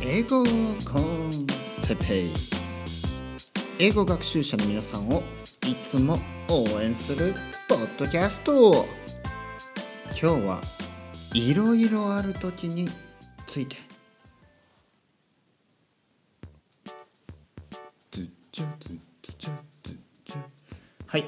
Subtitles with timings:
[0.00, 0.44] 英語
[0.90, 1.46] コン
[1.82, 2.32] テペイ。
[3.78, 5.22] 英語学習者の皆さんを
[5.66, 7.34] いつも応援する
[7.68, 8.86] ポッドキャスト。
[10.10, 10.60] 今日は
[11.34, 12.88] いろいろある時に
[13.46, 13.76] ついて。
[21.06, 21.24] はい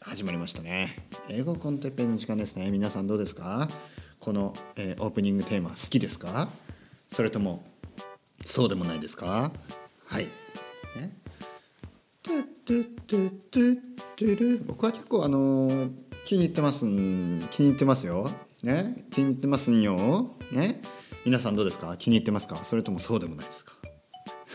[0.00, 1.08] 始まりましたね。
[1.28, 2.70] 英語コンテッペイの時間ですね。
[2.70, 3.68] 皆さんどうですか？
[4.20, 6.48] この、えーオープニングテーマ好きですか？
[7.14, 7.62] それとも
[8.44, 9.52] そうでもないですか？
[10.04, 10.24] はい。
[10.96, 11.16] ね。
[14.66, 15.90] 僕は結構あのー
[16.26, 18.30] 気に入ってますん気に入ってますよ。
[18.62, 19.04] ね。
[19.10, 20.34] 気に入ってますんよ。
[20.50, 20.80] ね。
[21.24, 21.96] 皆さんどうですか？
[21.96, 22.56] 気に入ってますか？
[22.64, 23.74] それともそうでもないですか？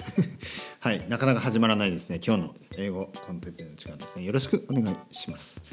[0.82, 1.08] はい。
[1.08, 2.20] なかなか始まらないですね。
[2.26, 4.24] 今日の英語コンテンツの時間ですね。
[4.24, 5.64] よろしくお願いします。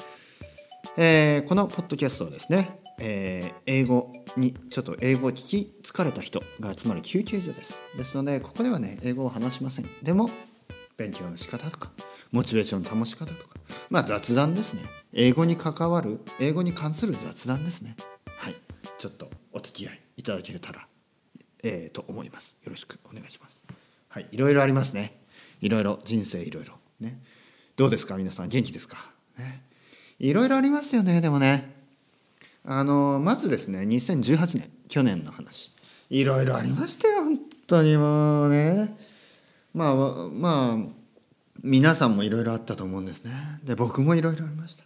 [0.96, 7.74] えーこのポッドキャストはですね、えー英語にちょっと英語を聞き疲れた人が集まる休憩所です。
[7.96, 9.86] ですのでここではね英語を話しません。
[10.02, 10.30] でも
[10.96, 11.90] 勉強の仕方とか
[12.32, 13.56] モチベーションの保ち方とか。
[13.90, 14.82] まあ雑談ですね。
[15.12, 17.96] 英語に関わる英語に関する雑談ですね。
[18.38, 18.54] はい。
[18.98, 20.86] ちょっとお付き合いいただけたら
[21.62, 22.56] えーと思います。
[22.62, 23.64] よろしくお願いします。
[24.08, 24.28] はい。
[24.30, 25.20] いろいろありますね。
[25.60, 26.00] いろいろ。
[26.04, 26.74] 人生いろいろ。
[27.00, 27.20] ね。
[27.76, 28.16] どうですか？
[28.16, 28.48] 皆さん。
[28.48, 28.96] 元気ですか？
[29.38, 29.64] ね。
[30.18, 31.20] いろいろありますよね。
[31.20, 31.75] でもね。
[32.66, 35.72] あのまずですね2018年去年の話。
[36.10, 38.96] いろいろありましたよ本当にもうね。
[39.72, 40.76] まあまあ
[41.62, 43.32] 皆さんもいろいろあったと思うんですね。
[43.62, 44.84] で僕もいろいろありました。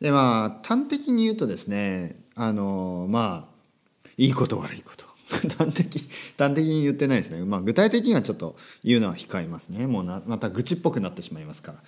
[0.00, 5.06] でまあ端的に言うとですねあのまあいいこと悪いこと。
[5.32, 8.54] 端的端的に言ってないですね、まあ、具体的にはちょっと
[8.84, 9.86] 言うのは控えますね。
[9.86, 11.78] もうなまた愚痴っぽくなってしまいますから。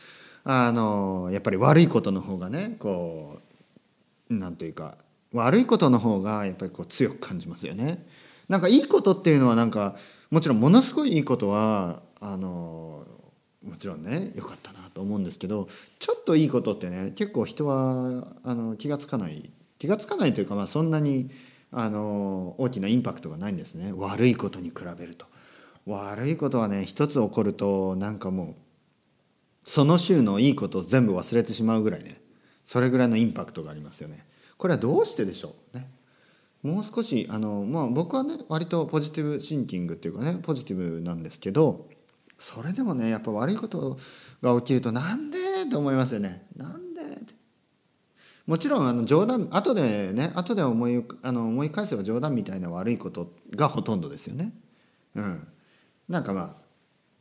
[0.47, 3.41] あのやっぱり悪いことの方がねこ
[4.31, 4.99] うなんていうか
[5.35, 8.07] 悪いことの方がやっぱりこう強く感じますよね。
[8.49, 9.97] なんかいいことっていうのはなんか
[10.31, 13.05] もちろんものすごいいいことはあの
[13.63, 15.69] もちろんね良かったなと思うんですけど
[15.99, 21.31] ちょっといいことってね結構人はあの気が付かない気が付かないというか、まあ、そんなに
[21.73, 25.27] あの大きなインパクトがないんですね悪いことに比べると。
[25.87, 28.55] 悪いことはね一つ起こるとなんかも
[29.65, 32.21] うその週のいいことを全部忘れてしまうぐらいね
[32.65, 34.25] それぐらいのインパクトがありますよね。
[34.57, 35.77] これはどうしてでしょう？
[35.77, 35.91] ね。
[36.63, 41.89] もう少しあの、まあ、僕はね割とポジティブシンキングっていうかねポジティブなんですけど
[42.39, 43.99] それでもねやっぱ悪いこと
[44.41, 46.47] が起きるとなんでと思いますよね。
[46.57, 47.35] なんでって。
[48.47, 54.53] もちろんあの冗談後でね後で思いあの思い返せば冗談みたいな悪いことがほとんどですよね。
[55.15, 55.47] うん、
[56.09, 56.65] なんかまあ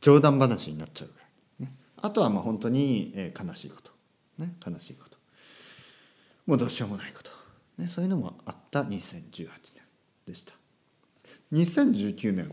[0.00, 1.24] 冗談話になっちゃうぐら
[1.68, 3.92] い、ね、あとはまあ本当に、えー悲しいこと、
[4.38, 5.03] ね、悲しいこと。
[6.46, 7.30] もうどうしようもないこと、
[7.78, 9.82] ね、そういうのもあった2018年
[10.26, 10.52] でした。
[11.52, 12.52] 2019年。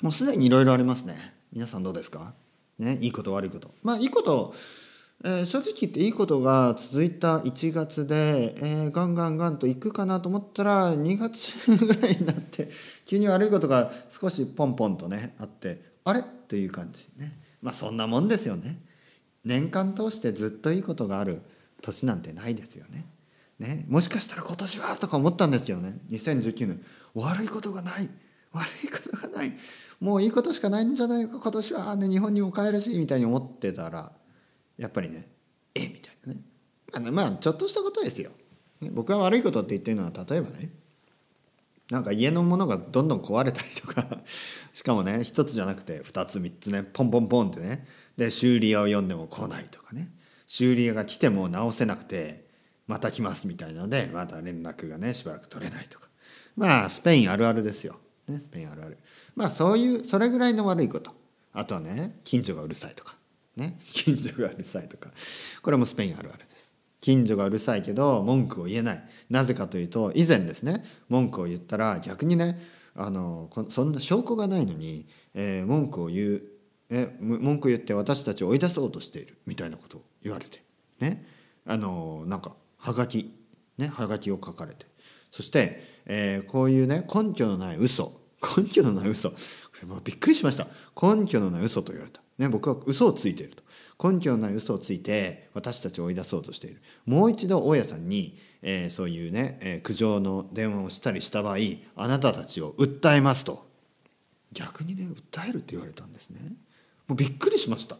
[0.00, 1.34] もうすでにいろいろありますね。
[1.52, 2.32] 皆さんどうですか？
[2.78, 3.70] ねいいこと悪いこと。
[3.82, 4.54] まあいいこと、
[5.24, 12.68] えー正直言っていいことが続いた1月で、えーガンガンガンといくかなと思ったら2月ぐらいになって
[13.04, 16.22] 急に悪いことが少しポンポンとねあってあれ？
[16.46, 17.08] という感じ。
[17.16, 17.36] ね。
[17.60, 18.80] まあそんなもんですよね。
[19.44, 21.42] 年間通してずっといいことがある。
[21.82, 23.06] 年なんてないですよね。
[23.58, 23.84] ね。
[23.88, 25.98] もしかしたら今年はとか思ったんですけどね。
[26.10, 26.84] 2019年。
[27.14, 28.08] 悪いことがない。
[28.52, 29.52] 悪いことがない。
[30.00, 31.38] もういいことしかないんじゃないか。
[31.40, 34.12] 今年は、ね、日本にも帰るしみたいに思ってたら
[34.76, 35.28] やっぱりね
[35.74, 35.88] え？
[35.88, 36.40] みたいなね。
[36.92, 38.30] あのまあちょっとしたことですよ。
[38.80, 38.90] ね。
[38.92, 40.70] 僕が悪いことって言ってるのは例えばね
[41.90, 44.06] なんか家のものがどんどん壊れたりとか
[44.72, 47.86] しかもね一つじゃなくて二つ三つねポンポンポンってね。
[48.16, 50.12] で修理屋を呼んでも来ないとかね。
[50.48, 52.48] 修理屋が来ても直せなくて
[52.86, 56.08] また来ますみたいなのでまた連絡がねしばらく取れないとか。
[56.56, 58.98] まあスペインあるあるですよ、ね、スペインあるある。
[59.36, 61.12] まあそういうそれぐらいの悪いこと。
[61.52, 63.14] あとはね近所がうるさいとか。
[63.56, 65.10] ね 近所がうるさいとか。
[65.60, 66.72] これもスペインあるあるです。
[67.02, 69.08] 近所がうるさいけど文句を言えない。
[69.28, 72.58] なぜかというと以前ですね文句を言ったら逆にね
[72.94, 76.42] あのそんな証拠がないのに、えー文句を言う
[76.88, 80.62] え文句を言って私たちを追い出そうとしているみたいなことを言われて。
[81.00, 81.26] ね。
[81.66, 83.34] あのなんかはがき。
[83.76, 83.88] ね。
[83.88, 84.86] はがきを書かれて。
[85.30, 88.20] そして、えーこういうね根拠のない嘘。
[88.56, 89.30] 根拠のない嘘。
[89.86, 90.66] もうびっくりしました。
[91.00, 93.62] 根拠のない嘘と言われた、ね、僕は嘘をついていると。
[94.10, 96.80] 根拠のない嘘をついて私たちを追い出そうとしている。
[97.04, 101.56] もう一度大家さんに、えーそういうね、えー苦情の電話をしたりした場合
[101.96, 103.66] あなたたちを訴えますと。
[104.52, 106.40] 逆にね訴えるって言われたんですね。
[107.06, 107.98] もうびっくりしました。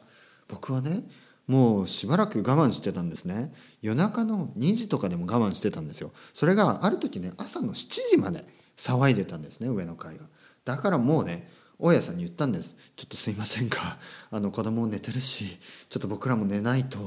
[0.49, 1.03] 僕はね
[1.49, 3.53] もうしばらく我慢してたんですね。
[3.81, 6.13] 夜中の2時とかでも我慢してたんですよ。
[6.35, 8.45] それがある時ね朝の7時まで
[8.77, 10.27] 騒いでたんですね上の階が。
[10.67, 13.99] だからもうね大家さんに言ったんです「ちょっとすいませんか。
[14.31, 15.59] あの子供寝てるし
[15.89, 16.99] ちょっと僕らも寝ないと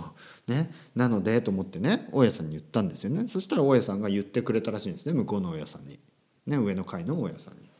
[0.47, 0.73] ね。
[0.95, 3.27] なので」と思ってね大家さんに言ったんですよね。
[3.31, 5.99] そしたら大家さんが言ってくれたらしいんですね向こうの大家さんに、
[6.47, 7.70] ね、上の階の大家さんに。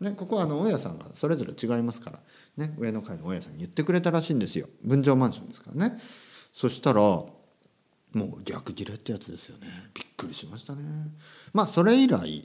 [0.00, 2.20] ね、ここはあの大家さんがそれぞれ違いますから、
[2.56, 4.68] ね、上の階の大家さんに言ってくれたらしいんですよ。
[4.84, 5.98] 分譲マンションですからね。
[6.52, 7.32] そしたらも
[8.14, 9.66] う逆切れってやつですよね。
[9.94, 10.82] びっくりしましたね。
[11.52, 12.44] まあそれ以来 い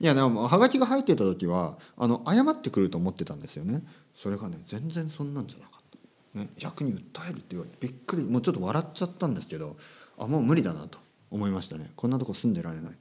[0.00, 3.82] やでもはがきが入ってた時はあの謝ってくると思ってたんですよね。
[4.14, 5.98] それがね全然そんなんじゃなかっ
[6.34, 9.76] た、ね、逆に訴えるって言われてびっくりもうちょっと笑っちゃったんですけど
[10.16, 10.98] あもう無理だなと
[11.30, 11.92] 思いましたね。
[11.96, 12.96] こんなとこ住んでられない。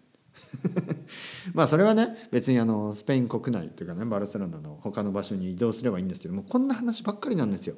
[1.54, 7.76] まあそれはね別にあのスペイン国内というかねバルセロナの他の場所に移動すればいいんですけどもこんな話ばっかりなんですよ。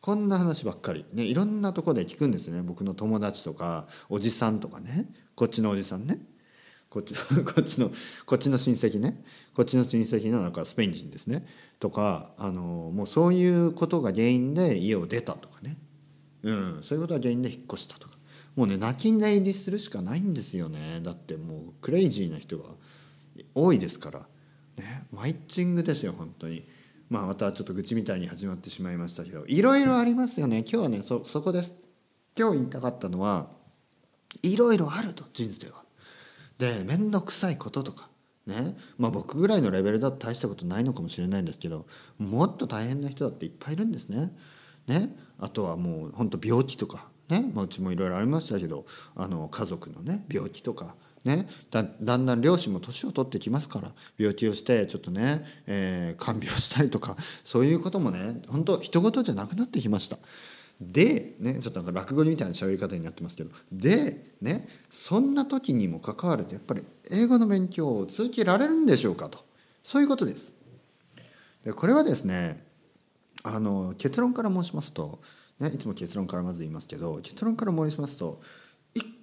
[0.00, 2.62] こんな話ばっかり、ね、いろんなとこで聞くんですね。
[2.62, 5.12] 僕の友達とかおじさんとかね。
[5.34, 6.20] こっちのおじさんね。
[6.88, 7.90] こっちの こっちの
[8.24, 9.24] こっちの親戚ね。
[9.54, 11.46] こっちの親戚のなんかスペイン人ですね。
[11.80, 15.78] とかあのもうそういうことが原因で家を出たとかね、
[16.42, 18.17] うん、そういうことが原因で引っ越したとか。
[18.58, 21.00] もうね泣き寝入りするしかないんですよね。
[21.00, 22.64] だってもうクレイジーな人が
[23.54, 24.26] 多いですから。
[24.76, 26.66] ねマイチングですよ本当に。
[27.08, 29.46] まあまたちょっと愚痴みたいに始まってしまいましたけど。
[29.46, 30.64] いろいろありますよね。
[30.66, 31.72] 今日はねそそこです。
[32.36, 33.46] 今日言いたかったのは
[34.42, 35.84] いろいろあると人生は。
[36.58, 38.08] で面倒くさいこととか。
[38.48, 38.76] ね。
[38.98, 41.86] まあ僕ぐらいのレベルだと大したことないのかもしれないんですけど
[42.18, 44.32] もっと大変な人だっていっぱいいるんですね。
[44.88, 45.16] ね。
[45.38, 47.16] あとはもう本当病気とか。
[47.28, 50.94] ね、うちもいろいろありましたけどあの家族のね病気とか、
[51.24, 60.18] ね、だだんだん両親も年を取ってきますから病気をしてちょっとね、えー、看病したりとかそういうこともね本当人事じゃなくなってきました。
[60.80, 69.44] で、ね、ちょっとなんか落語みたいな喋り方になってますけどで、ね、そんな時にもかかわらずやっぱり英語の勉強を続けられるんでしょうかと
[69.82, 70.54] そういうことです。
[71.64, 72.64] でこれはですね
[73.42, 75.20] あの結論から申しますと
[75.60, 78.40] ね、いつも結論からまず言いますけど結論から申しますと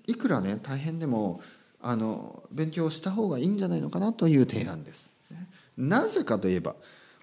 [0.08, 1.42] いくらね大変でも
[1.82, 5.14] あの勉強した方がいいんじゃないのかなという提案です。
[5.78, 6.76] なぜかといえば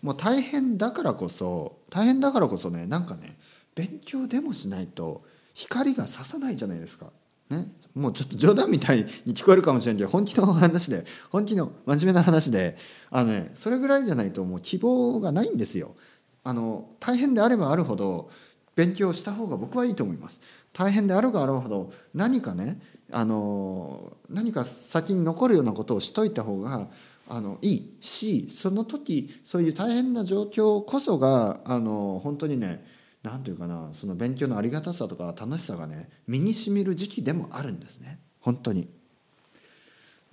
[0.03, 3.39] もう大変だからこそ大変だからこそねなんかね
[3.75, 5.25] 勉強でもしないと
[5.55, 7.13] 光が差さないじゃないですか。
[7.51, 12.79] ね、もうちょっと冗談みたいに聞こえるかもしれんけど本気の話で本気の真面目な話で
[13.11, 15.97] あの、ね、それぐらいじゃないともう希望がないんですよ。
[16.45, 18.31] あの大変であればあるほど
[18.75, 20.41] 勉強した方が僕はいいと思います。
[20.73, 22.81] 大変であるがあるほど何かね
[23.11, 26.89] あの何か先に残るようなことをしといた方が
[27.29, 32.85] あのいいしその時そういう大変な状況こそがあの本当にね
[33.23, 38.89] 何て言うかなその勉強のありがたさとか楽しさがね身にしみる時期でもあるんですね本当に。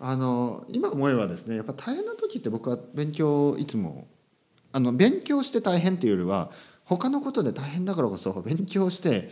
[0.02, 4.08] あの今思えばですねやっぱ大変な時って僕は勉強いつも
[4.72, 6.52] あの勉強して大変っていうよりは
[6.90, 9.30] 他のことで大変だからこそ勉強して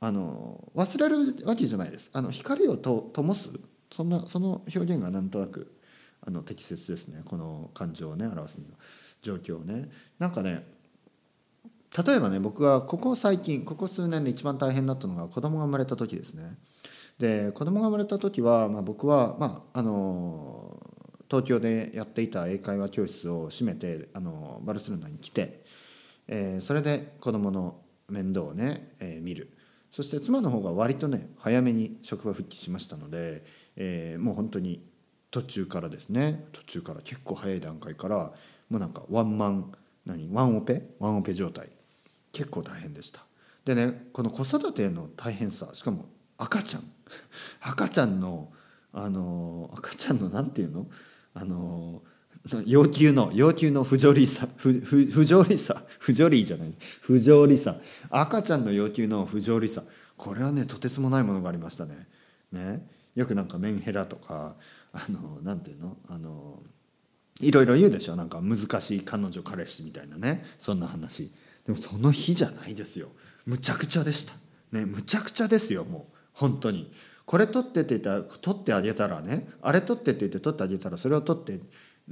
[0.00, 2.10] あの忘れるわけじゃないです。
[2.12, 3.50] あの光をと灯す？
[3.92, 5.76] そんなその表現がなんとなく
[6.26, 7.22] あの適切ですね。
[7.24, 8.76] この感情をね表すには。
[9.22, 9.88] 状況をね。
[10.18, 10.66] なんかね
[12.04, 16.58] 例えばね僕はここ最近ここ数年で一番大変だったのが子供が生まれた時ですね。
[17.20, 20.80] で子供が生まれた時は、まあ、僕は、まあ、あの
[21.30, 25.61] 東京でやっていた英会話教室を閉めてあのバルセロナに来て
[26.34, 27.76] えー、それで子供の
[28.08, 29.50] 面倒をね、えー、見る。
[29.90, 33.44] そして妻の方が割とね早めに職場復帰しましたので、
[33.76, 34.82] えー、もう本当に
[35.30, 36.46] 途中からですね。
[36.52, 38.32] 途中から結構早い段階からも
[38.70, 39.72] うなんかワンマン
[40.06, 40.82] 何ワンオペ？
[40.98, 41.68] ワンオペ状態。
[42.32, 43.20] 結構大変でした。
[43.66, 46.06] でねこの子育ての大変さしかも
[46.38, 46.82] 赤ちゃん。
[47.60, 48.50] 赤ちゃんの
[48.94, 50.86] あの赤ちゃんのなんていうの？
[51.34, 52.02] あの
[52.66, 56.74] 要求の要求の不条理さ不不条理さ不条理じゃない。
[57.00, 57.76] 不条理さ。
[58.10, 59.82] 赤ちゃんの要求の不条理さ。
[60.16, 62.08] これはねとてつもないものがありましたね。
[62.50, 62.86] ね。
[63.14, 64.56] よくなんかメンヘラとか
[64.92, 65.96] あのなんていうの？
[66.08, 66.62] あの
[67.40, 68.16] いろいろ言うでしょ？
[68.16, 70.44] なんか難しい彼女彼氏みたいなね。
[70.58, 71.30] そんな話。
[71.64, 73.08] でもその日じゃないですよ。
[73.46, 74.34] むちゃくちゃでした。
[74.72, 76.16] ねむちゃくちゃですよもう。
[76.32, 76.92] 本当に。
[77.24, 81.60] これ取ってって言ったら取ってあげたらねあれ取ってって言って取ってあげたらそれを取って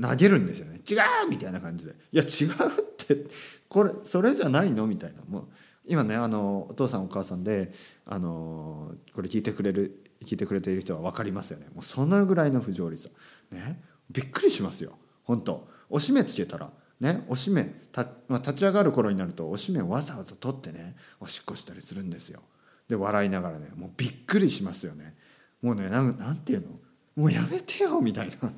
[0.00, 0.80] 投げるんですよね。
[0.88, 0.94] 違
[1.24, 1.92] うみたいな感じで。
[2.12, 3.24] いや違うって
[3.68, 4.86] これそれじゃないの？
[4.86, 5.22] みたいな。
[5.28, 5.48] もう
[5.86, 7.72] 今ねあのお父さんお母さんで
[8.04, 11.66] あのこれ聞いてくれる聞いてくれている人は分かりますよね。
[11.74, 13.08] もうそのぐらいの不条理さ。
[13.50, 13.82] ね？
[14.10, 14.98] びっくりしますよ。
[15.24, 15.68] 本当。
[15.88, 16.70] おしめつけたら。
[17.00, 17.24] ね？
[17.28, 22.42] おしめた、まあ、立ち上がる頃になるとおしめわざわざ取ってねおしっこしたりするんですよ。
[22.88, 25.16] で笑いながらねもうびっくりしますよね。
[25.62, 26.78] もうねななんていうの？
[27.16, 28.52] もうやめてよみたいな、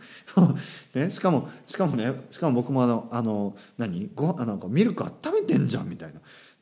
[0.94, 4.10] ね、しかもしかもねしかも僕もあのあの何？
[4.14, 6.20] ごあなんかミルク温めてんじゃんみたいな。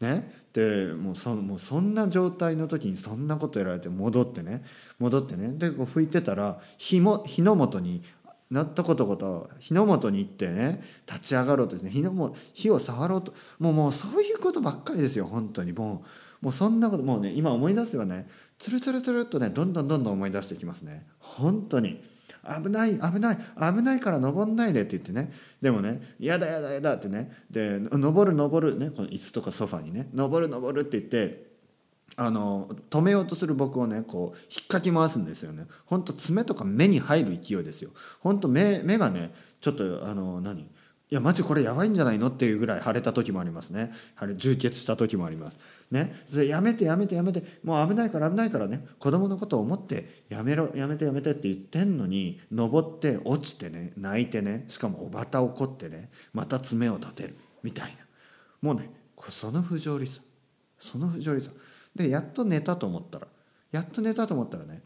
[0.08, 0.40] ね？
[0.52, 4.64] でもうそもうそんな状態の時にそんなことやられて戻ってね。
[4.98, 5.52] 戻ってね。
[5.58, 8.02] でこう拭いてたら火も火の元に
[8.50, 13.34] なったことこと火の元に行ってね立ち上がろうとですね火のも火を触ろうと。
[13.58, 15.72] もうもうそういうことばっかりですよ本当に。
[15.72, 16.04] も
[16.42, 18.28] うもうそんなこともうね今思い出せばね。
[18.60, 21.04] つるつるつるっとねどんどんどんどん思い出していきますね。
[21.18, 22.08] 本当に。
[22.42, 25.32] 危ない危ない危ないから登んないでって言ってね。
[25.60, 27.32] でもねやだやだやだってね。
[27.50, 30.08] で登る登るねこの椅子とかソファにね。
[30.14, 31.50] 登る登るって言って
[32.16, 35.66] あの止めようとする僕をねこう引っかき回すんですよね。
[35.84, 37.90] ほんと爪とか目に入る勢いですよ。
[38.20, 40.62] ほんと目目がねちょっとあの何？
[40.62, 40.66] い
[41.10, 42.28] やマジこれやばいんじゃないの？
[42.28, 43.92] っていうぐらい腫れた時もありますね。
[44.36, 45.58] 充血した時もあります。
[45.90, 46.22] ね。
[46.26, 47.42] それやめてやめてやめて。
[47.62, 48.86] もう危ないから危ないからね。
[48.98, 53.92] 子供のことを思ってやめろやめてやめてって言ってんのに登って落ちてね。
[53.96, 54.64] 泣いてね。
[54.68, 56.10] しかもおばた怒ってね。
[56.32, 57.36] また爪を立てる。
[57.62, 57.98] みたいな。
[58.62, 58.90] もうね
[59.28, 60.20] その不条理さ。
[60.78, 61.50] その不条理さ。
[61.94, 63.26] でやっと寝たと思ったら
[63.72, 64.82] やっと寝たと思ったらね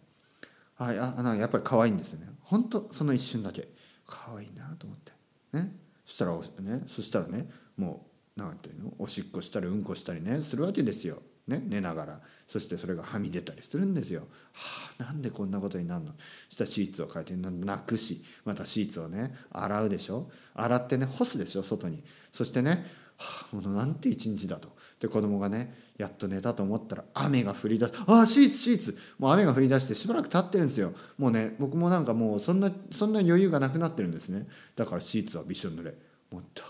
[0.78, 2.28] ああなやっぱり可愛いんですよね。
[2.40, 3.68] 本当その一瞬だけ。
[4.06, 5.12] 可愛いなと思って。
[5.52, 5.76] ね。
[6.04, 6.82] そしたらね。
[6.86, 8.92] そしたらねもう何ていうの？
[8.98, 12.20] おしっこしたりうんこしたりねするわけですよ、ね、寝ながら。
[12.46, 14.22] そしてそれがはみ出たりするんですよ。
[14.52, 16.12] はあなんでこんなことになるの？
[16.48, 18.24] したらシーツを変えて泣くし？
[18.44, 20.30] またシーツをね洗うでしょ？
[20.54, 21.62] 洗ってね干すでしょ？
[21.62, 22.02] 外に。
[22.32, 22.84] そしてね
[23.16, 24.74] はあもうなんて一日だと。
[24.98, 27.94] で子供がねやっと寝たと思ったら雨が降り出す。
[28.06, 28.98] ああシーツシーツ。
[29.18, 30.92] もう雨が降り出してしばらく経ってるんですよ。
[31.18, 34.48] もうね僕もなんかもうそんなそんな余裕がなくなってるんですね。
[34.74, 35.94] だからシーツはびしょ濡れ。
[36.30, 36.64] もっと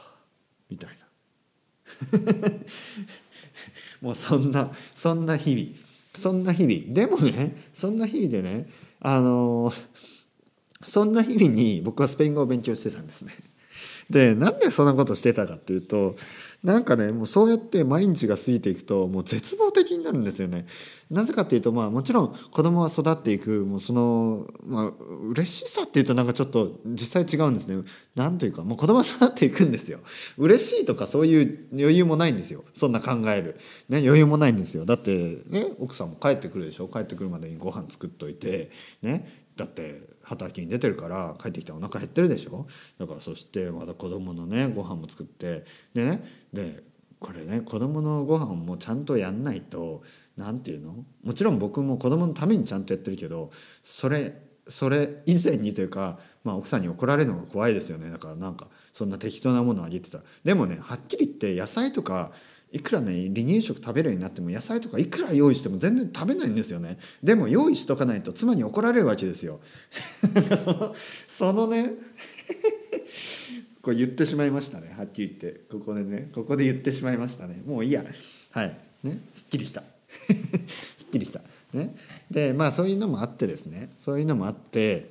[0.68, 1.03] みたいな。
[4.00, 5.68] もうそんなそんな日々。
[6.14, 6.94] そんな日々。
[6.94, 8.68] でもねそんな日々でね
[9.00, 9.72] あの
[10.84, 13.34] そんな日々に僕はスペイン語を勉強してたんですね。
[14.10, 16.16] でなんでそんなことしてたかっていうと
[16.64, 20.64] なんかねもうそうやって毎日が過ぎていくともう絶望的になるんですよね。
[21.10, 24.92] なぜかっていうとまあもちろん子供は育っていくもうそのまあ
[25.28, 27.84] 嬉しさっていうとなんかちょっと実際違うんですね。
[28.16, 29.98] なんというかもう子供は育っていくんですよ。
[30.38, 32.64] 嬉しいとかそういう余裕もないんですよ。
[32.72, 34.86] そんな考えるね余裕もないんですよ。
[34.86, 36.88] だってね奥さんも帰ってくるでしょ？
[36.88, 38.70] 帰ってくるまでにご飯作っといて
[39.02, 42.66] ねだって働きに出てるから帰ってきたらお腹減ってるでしょ？
[42.98, 46.82] だからそしてまた子供のねご飯も作ってでねで
[47.20, 50.02] これね子供のご飯もちゃんとやんないと
[50.36, 51.04] 何て言うの？
[51.22, 53.50] もちろん僕も子供のためにちゃんとやってるけど
[53.82, 58.10] それそれ以前にというか、まあ、奥さんに怒られるのが怖いですよね。
[58.10, 60.20] だからなんかそんな適当なものをあげてた。
[60.42, 62.32] でもねはっきり言って野菜とか
[62.74, 66.98] いくらね離乳食食べるようになっても野菜とかいくら用意しても全然食べないんですよね。
[67.22, 69.60] でも用意しとかないと妻に怒られるわけですよ。
[70.64, 70.96] その
[71.28, 71.92] そのね
[73.80, 74.92] こう言ってしまいましたね。
[74.98, 75.60] はっきり言って。
[75.70, 77.62] ここでねここで言ってしまいましたね。
[77.64, 78.04] もういいや。
[78.50, 78.76] はい。
[79.04, 79.20] ね。
[79.36, 79.84] すっきりした。
[80.98, 81.42] すっきりした。
[81.74, 81.94] ね。
[82.28, 83.90] でまあそういうのもあってですね。
[84.00, 85.10] そういうのもあって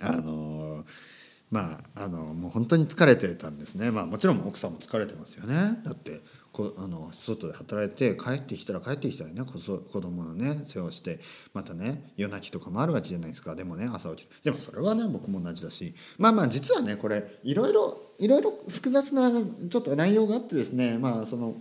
[0.00, 1.14] あのー
[1.52, 3.92] まああのもう本当に疲れてたんですね。
[3.92, 5.54] まあもちろん奥さんも疲れてますよね。
[5.84, 6.20] だって
[6.54, 11.18] こあの外で働いて帰ってきたら帰ってきたらね子子供のね世話をして
[11.52, 13.56] またね夜泣きとかもあるわけじゃないですか。
[13.56, 14.34] でもね朝起きて。
[14.44, 15.94] でもそれはね僕も同じだし。
[16.16, 21.56] まあまあ実はねこれいろいろいろいろ複雑なちょっと内容があってですねまあその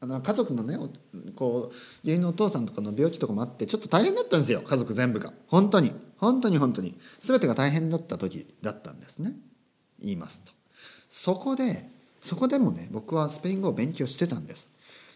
[0.00, 0.78] あの家族のね
[1.36, 5.34] こう義理のお父さんとかの病気とかもあってちょっと大変だったんですよ家族全部が。
[5.48, 5.92] 本当に。
[6.16, 6.98] 本当に本当に。
[7.20, 9.34] 全てが大変だった時だったんですね。
[10.00, 10.52] 言いますと。
[11.10, 11.91] そこで
[12.22, 14.68] そこでもね僕はスペイン語を勉強してたんです。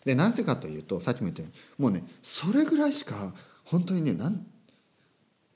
[0.05, 3.33] でなぜかというとさっきも言ったようにもうねそれぐらいしか
[3.65, 4.47] 本当にねなん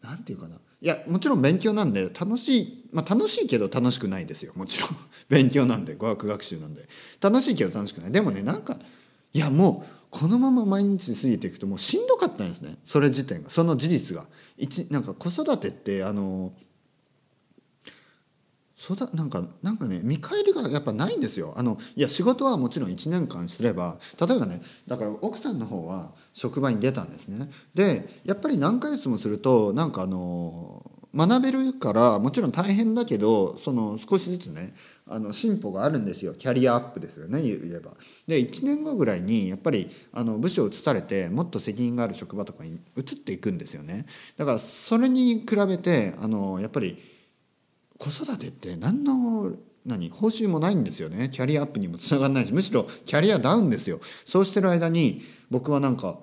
[0.02, 0.56] なんていうかな。
[0.82, 4.52] いやもちろん勉強なんで楽しいまあ楽しいけど楽しくないですよ。
[4.54, 4.90] もちろん。
[5.28, 6.88] 勉強なんで語学学習なんで。
[7.20, 8.12] 楽しいけど楽しくない。
[8.12, 8.78] でもねなんか
[9.32, 12.78] いやもうこのまま毎日過ぎていくともうしんどかったんですね。
[12.84, 13.50] それ自体が。
[13.50, 14.26] その事実が。
[14.56, 16.52] 一なんか子育てってあの
[18.80, 34.72] そうだなんかなんかね見返りがやっぱないんですよあのいや仕事はもちろん1年間すれば例えばねだから奥さんの方は職場に出たんですねでやっぱり何ヶ月もするとなんかあの学べるからもちろん大変だけどその少しずつね
[35.06, 37.90] あの進歩があるんですよキャリアアップですよね言えば。
[38.26, 44.06] で1年後ぐらいにやっぱりあの部署を移されてもっと責任がある職場とかに移っていくんですよね。
[44.38, 47.09] だからそれに比べてあのやっぱり
[48.00, 49.52] 子育てって何の
[49.84, 51.28] 何報酬もないんですよね。
[51.28, 54.00] キャリアアップにもつながらないしむしろキャリアダウンですよ。
[54.24, 56.18] そうしてる間に僕はなんか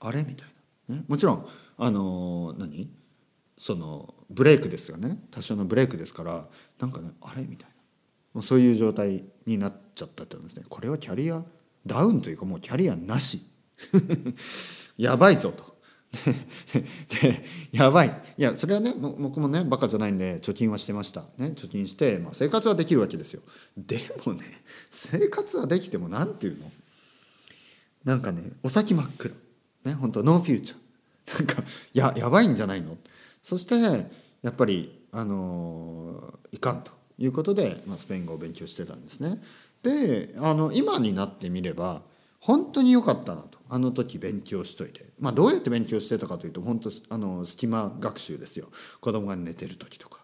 [0.00, 0.24] あれ？
[0.24, 0.48] みたい
[0.88, 1.46] な、ね、もちろん
[1.76, 2.90] あの何？
[3.58, 5.18] そのブレイクですよね。
[5.30, 6.46] 多少のブレイクですから
[6.78, 7.42] なんかねあれ？
[7.42, 7.74] みたいな。
[8.32, 10.62] もうそういう状態になっちゃったってんですね。
[10.68, 11.42] これはキャリア
[11.84, 13.42] ダウンというかもうキャリアなし。
[14.96, 15.69] やばいぞと。
[17.22, 18.08] で やばい。
[18.36, 23.42] いやそれはね僕もねバカじゃないんで貯金はしてました、ね、貯金して、まあ、生活はできるわけですよ。
[23.76, 26.72] でもね生活はできても何て言うの？
[28.04, 29.32] なんかねお先真っ暗。
[29.84, 31.38] ね本当ノーフューチャー。
[31.38, 31.62] なんか
[31.92, 32.98] ややばいんじゃないの？
[33.42, 39.40] そしてやっぱりあのいかんということで、まあ、スペイン語を勉強してたんですね。
[39.82, 42.02] であの今になってみれば
[42.40, 43.58] 本当に良かったなと。
[43.68, 45.06] あの時勉強しといて。
[45.20, 48.68] まあどうやって勉強してたかというと本当あの隙間学習ですよ。
[49.00, 50.20] 子供が寝てる時とか。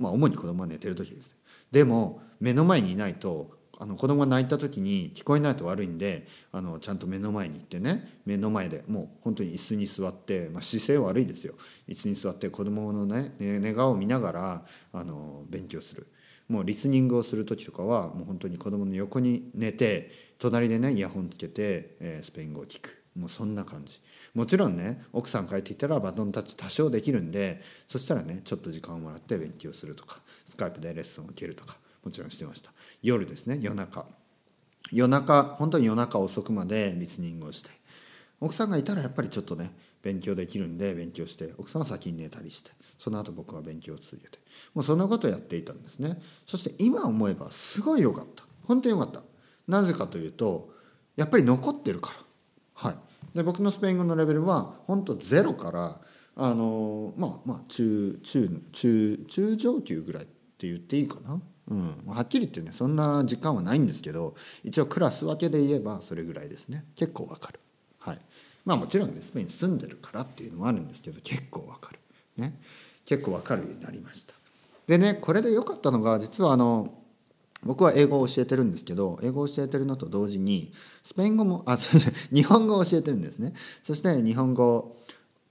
[0.00, 1.36] まあ主に子供が寝てる時です
[1.70, 11.54] でも目の前にいないとあの子供が泣いた時に聞こえないと悪いんであのちゃんと目の前に行ってね目の前でもう本当に椅子に座って、まあ、姿勢悪いですよ。
[11.88, 16.08] 椅子に座って子供のね寝顔を見ながらあの勉強する。
[16.50, 23.00] もうリスニングをする時とかはもう本当に子供の横に寝て隣でねイヤホンつけて、えー、スペイン語を聞く。
[23.16, 24.00] もうそんな感じ。
[24.34, 32.72] もちろんね奥さん帰ってきたらバトンタッチ多少できるんでそしたらねちょっと時間をもらって勉強するとかスカイプでレッスンを受けるとかもちろんしてました。
[33.02, 34.06] 夜ですね夜中。
[34.92, 37.70] 夜中本当に夜中遅くまでリスニングをして。
[38.40, 39.70] 奥さんがいたらやっぱりちょっとね
[40.02, 42.79] 勉強できるんで勉強して奥さんは先に寝たりして。
[43.00, 44.38] その後僕は勉強を続けて
[44.74, 46.20] もうそんなことをやっていたんですね。
[46.46, 48.44] そして今思えばすごい良かった。
[48.66, 49.22] 本当に良かった。
[49.66, 50.68] なぜかというと
[51.16, 52.90] やっぱり残ってるから。
[52.90, 52.96] はい。
[53.34, 55.98] で僕のスペイン語のレベルは本当ゼロから
[56.36, 61.40] あのまあまあ中中中中上級ぐらいって言っていいかな。
[61.68, 66.84] うん、はっきり言ってねそんな時間はないんですけど一応クラス分けで言えばそれぐらいですね。
[66.96, 67.60] 結構わかる。
[67.98, 68.18] はい。
[68.66, 71.98] まあもちろんねスペインに住んでるからっていうのもあるんですけど結構わかる。
[72.36, 72.60] ね。
[73.04, 74.34] 結構わかるようになりました。
[74.86, 76.94] でねこれで良かったのが実はあの
[77.62, 81.76] 僕は英語を教えてるんですけど英語を教えてるのと同時にスペイン語もあ
[82.32, 83.52] 日本語を教えてるんですね。
[83.82, 84.96] そして日本語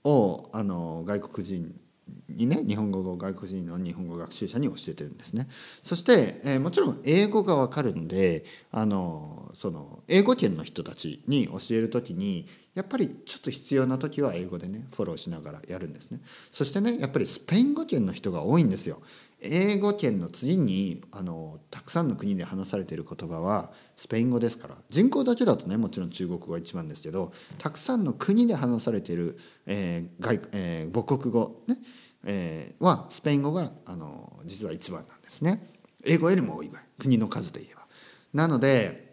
[0.04, 1.80] をあの外国人
[2.28, 5.48] にね日本語を外国人の日本語学習者に教えてるんですね。
[5.82, 16.20] そして、えー、もちろん英語がわかるんであのその英語圏の人たちに教える時にやっぱりちょっと必要な時は英語でねフォローしながらやるんですね。
[16.52, 19.00] そしてねやっぱりスペイン語圏の人が多いんですよ。
[19.42, 24.76] 英語圏の次にあのたくさんの国で話されている言葉はスペイン語ですから。
[24.90, 31.78] 人口だけだとねもちろん中国語が一番ですけどたくさんの国で話されている、えー外えー、母国語、ね
[32.24, 35.66] えー、はスペイン語があの実は一番なんですね。
[36.04, 36.84] 英語よりも多いぐらい。
[36.98, 37.86] 国の数で言えば。
[38.34, 39.10] なので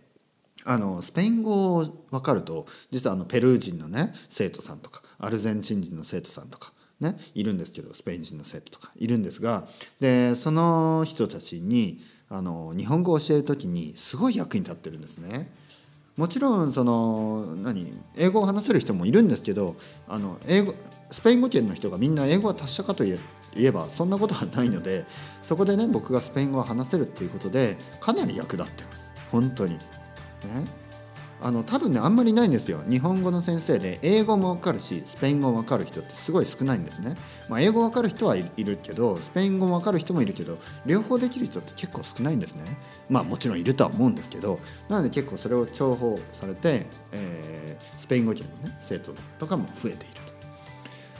[0.63, 9.67] あのスペイン語を分かると実はあのペルー人のね生徒さんとかアルゼンチン人の生徒さんとかね、いるんですけどスペイン人の生徒とかいるんですが
[9.99, 15.49] でその人たちにあの日本語を教える時にすごい役に立ってるんですね。
[16.17, 19.75] もちろんその何英語を話せる人もいるんですけど
[20.07, 20.73] あの英語
[21.11, 23.15] スペイン語圏の人がみんな英語は達者かとい
[23.55, 25.05] えばそんなことはないので
[25.43, 29.75] そこでね僕がスペイン語を話せるっていうことでかなり役立ってます本当に。
[29.75, 29.81] ね
[31.39, 32.81] あの多分ねあんまりないんですよ。
[32.89, 37.15] 日本語の先生で英語もわかるしスペイン語もわかる人ってすごい少ないんですね、
[37.47, 42.63] まあ、英語わかる人はいるけどスペイン語もわかる人もいるけど両方できる人って結構少ないんですね。
[43.09, 50.27] まあもちろんいるとは思うんですけどなので結構それを重宝されて、えー、スペイン語圏のね生徒とかも増えていると。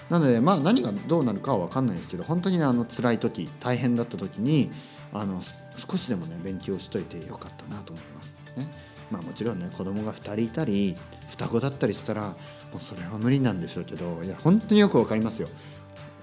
[0.09, 4.71] なのでまあ何がどうなるかは分かんないですけど本当にねあの辛い時大変だった時に
[5.13, 5.41] あの
[5.75, 8.67] 少しでもね勉強しといてよかったなと思いますね。
[9.11, 10.95] まあもちろんね子供が2人いたり
[11.29, 12.35] 双子だったりしたらも
[12.75, 15.47] うそれは無理なんでしょうけどいや本当によく分かりますよ。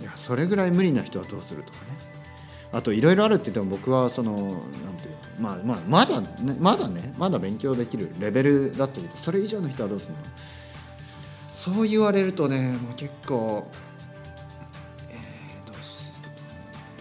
[0.00, 1.84] いやそれぐらい無理な人はどうするとかね。
[2.72, 10.18] あといろいろあるって言っても僕はその何ていうまあまあまだねまだねまだ勉強できるレベルだと言うとそれ以上の人はどうするの？
[11.52, 13.66] そう言われるとねもう結構、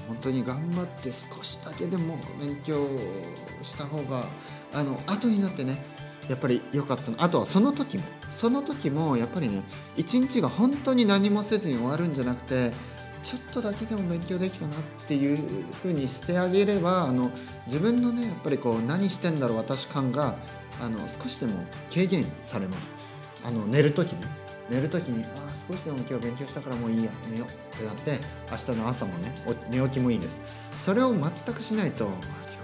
[0.07, 2.87] 本当に頑張って少しだけでも勉強
[3.61, 4.25] した方が
[4.73, 5.83] あの後になってね
[6.29, 7.21] やっぱり良かったの。
[7.21, 9.61] あとはその時もその時もやっぱりね
[9.95, 12.71] 一日が本当に何もせずに終わるんじゃなくて
[13.23, 17.31] ちょっとだけでも勉強できたなっていう風にしてあげればあの
[17.67, 20.35] 自分のねやっぱりこう何してんだろう私感が
[20.81, 21.63] あの少しでも
[21.93, 22.95] 軽減されます。
[23.45, 24.25] あの寝る時に
[24.69, 28.19] 寝る時にあ少しでも今日勉強したからもういいや寝ようってなって
[28.51, 29.33] 明日の朝もね
[29.69, 30.41] 寝起きもいいです。
[30.71, 32.17] それを全くしないとあ今日
[32.57, 32.63] も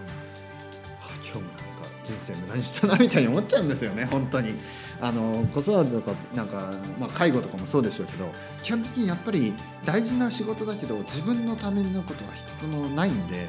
[1.01, 1.63] あ今日もなんか
[2.03, 4.55] 人生無駄にしたなみたいに思っちゃうんですよね本当に。
[5.01, 8.29] あの子育てとかなんか、まあ、介護とかもそうでしょうけど
[8.63, 9.53] 基本的にやっぱり
[9.85, 13.47] 大事な仕事だけど自分のためのことは一つもないんで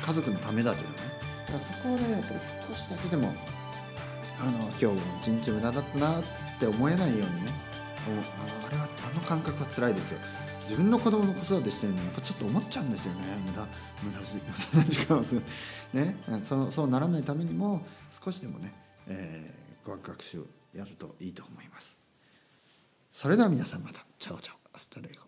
[0.00, 0.94] 家族のためだけどね。
[1.46, 3.34] だからそこをねやっぱり少しだけでも
[4.40, 6.24] あの今日も一日無駄だったなっ
[6.58, 7.67] て思えないようにね
[8.08, 10.18] ああれはあの感覚は辛いですよ。
[10.62, 13.20] 自分の子供の子育てしてるのやっぱちょっと思っちゃうんですよね。
[13.46, 13.66] 無駄
[14.02, 15.34] 無駄無駄な時間をす。
[15.34, 15.42] る
[15.94, 16.16] ね
[16.46, 17.86] そそうならないためにも
[18.22, 18.72] 少しでもね、
[19.06, 20.44] えー、語学学習
[20.74, 21.98] やるといいと思います。
[23.10, 24.04] それでは皆さんまた。
[24.18, 25.27] チャオチャオ。